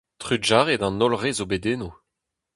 [0.21, 1.89] Trugarez d'an holl re zo bet eno.